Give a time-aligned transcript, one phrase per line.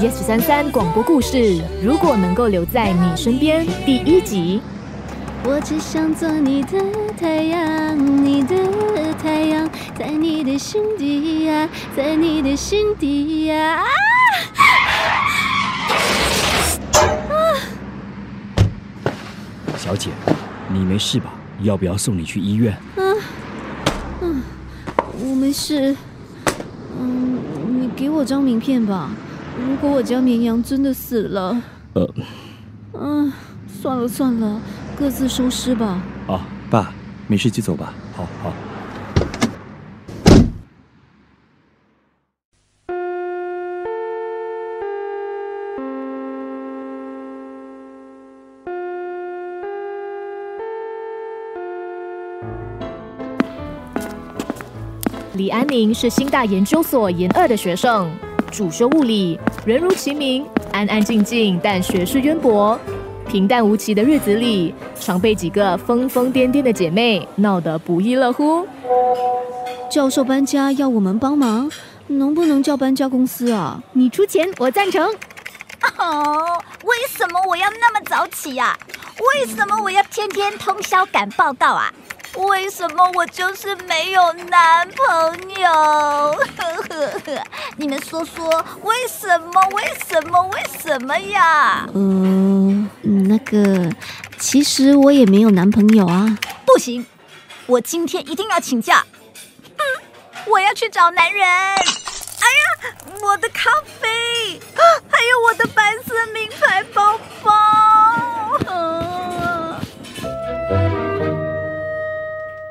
[0.00, 4.60] Yes 三三广播故事，如果能够留在你身边，第一集。
[5.44, 6.78] 我只想做你的
[7.20, 8.56] 太阳，你的
[9.22, 13.76] 太阳，在你的心底呀，在你的心底呀。
[13.76, 13.84] 啊
[19.76, 20.10] 小姐，
[20.68, 21.34] 你没事吧？
[21.60, 22.72] 要不要送你去医院？
[22.72, 23.02] 啊
[24.20, 24.42] 嗯，
[25.20, 25.94] 我没事。
[26.98, 27.38] 嗯，
[27.80, 29.10] 你给我张名片吧。
[29.58, 31.62] 如果我家绵羊真的死了，
[31.94, 32.14] 呃，
[32.94, 33.32] 嗯，
[33.68, 34.60] 算了算了。
[34.96, 36.00] 各自收尸吧。
[36.28, 36.92] 啊，爸，
[37.26, 37.92] 没事就走吧。
[38.14, 38.52] 好好。
[55.34, 58.08] 李安宁是新大研究所研二的学生，
[58.52, 62.78] 主修物理，人如其名，安安静静，但学识渊博。
[63.26, 68.66] 平淡无奇的日子里，常被几个疯疯癫癫的姐妹闹得不亦乐乎。
[69.90, 71.70] 教授搬家要我们帮忙，
[72.08, 73.82] 能不能叫搬家公司啊？
[73.94, 75.02] 你出钱，我赞成。
[75.96, 78.76] 哦，为什么我要那么早起呀？
[79.34, 81.90] 为什么我要天天通宵赶报告啊？
[82.36, 86.36] 为什么我就是没有男朋友？
[87.76, 88.48] 你们说说，
[88.82, 89.60] 为什么？
[89.72, 90.42] 为什么？
[90.44, 91.86] 为什么呀？
[91.94, 93.90] 嗯，那个，
[94.38, 96.38] 其实我也没有男朋友啊。
[96.64, 97.04] 不行，
[97.66, 99.04] 我今天一定要请假。
[100.46, 101.46] 我要去找男人。
[101.46, 104.08] 哎呀，我的咖啡，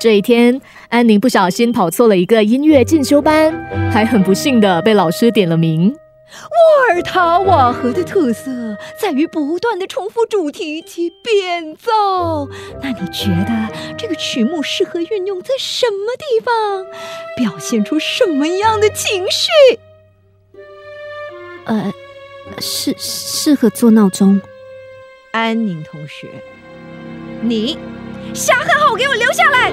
[0.00, 3.52] 这一天，安宁不小心跑错了一个音乐进修班，
[3.90, 5.88] 还很不幸的被老师点了名。
[5.90, 11.90] 沃尔塔瓦河的特色在于不断的重复主题及变奏。
[12.80, 16.86] 那你觉得这个曲目适合运用在什么地方，
[17.36, 19.48] 表现出什么样的情绪？
[21.64, 21.92] 呃，
[22.60, 24.40] 适适合做闹钟。
[25.32, 26.28] 安宁同学，
[27.40, 27.76] 你。
[28.34, 29.72] 下课后给我留下来。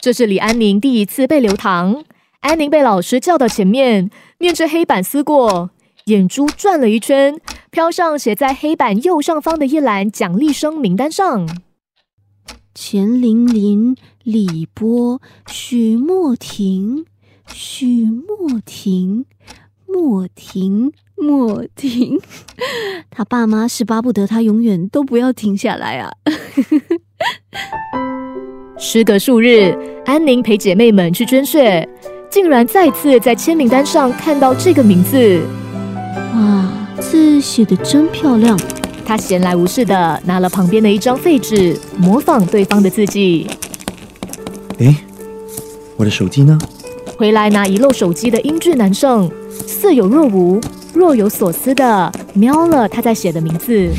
[0.00, 2.04] 这是李安宁第一次被留堂。
[2.40, 5.70] 安宁被老师叫到前面，面着黑板思过，
[6.04, 7.40] 眼珠转了一圈，
[7.70, 11.48] 飘上写在黑板右上方的一栏奖励生名单上：
[12.72, 17.06] 钱玲玲、李波、许莫婷、
[17.48, 19.26] 许莫婷、
[19.86, 20.92] 莫停。
[21.18, 22.20] 莫停，
[23.10, 26.12] 他爸妈是巴不得他永远都不要停下来啊！
[28.78, 29.74] 时隔数日，
[30.04, 31.88] 安宁陪姐妹们去捐血，
[32.30, 35.40] 竟然再次在签名单上看到这个名字。
[36.34, 36.70] 哇，
[37.00, 38.60] 字写的真漂亮！
[39.06, 43.46] 他闲来无事的拿了旁边的一张废纸，模仿对方的字迹。
[44.80, 44.94] 哎，
[45.96, 46.58] 我的手机呢？
[47.16, 49.30] 回来拿遗漏手机的英俊男生，
[49.66, 50.60] 似有若无。
[50.94, 53.90] 若有所思的瞄了他在写的名字。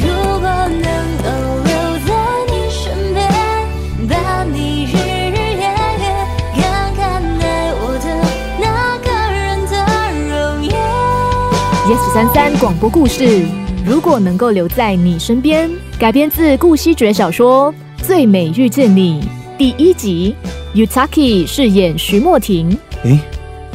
[11.88, 13.46] Yes 三三广播故事，
[13.86, 15.70] 如果能够留在你身边，
[16.00, 17.72] 改编自顾惜爵小说
[18.04, 19.22] 《最美遇见你》
[19.58, 20.36] 第一集
[20.74, 22.78] ，Utaki 饰演徐莫婷。
[23.06, 23.18] 哎，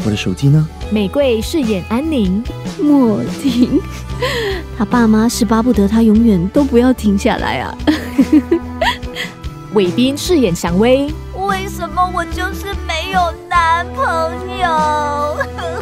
[0.05, 0.67] 我的手机呢？
[0.91, 2.43] 玫瑰饰演安宁。
[2.81, 3.81] 莫婷，
[4.77, 7.77] 他爸妈是巴不得他永远都不要停下来啊！
[9.75, 11.13] 伟斌饰演蔷薇，
[11.49, 14.05] 为什么我就是没有男朋
[14.59, 15.37] 友？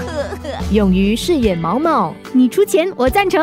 [0.70, 3.42] 勇于饰演毛毛，你出钱我赞成。